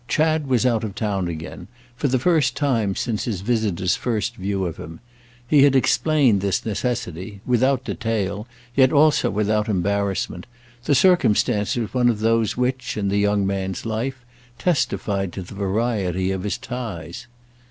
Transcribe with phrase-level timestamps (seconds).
[0.07, 4.65] Chad was out of town again, for the first time since his visitor's first view
[4.65, 4.99] of him;
[5.47, 10.47] he had explained this necessity—without detail, yet also without embarrassment,
[10.85, 14.25] the circumstance was one of those which, in the young man's life,
[14.57, 17.27] testified to the variety of his ties.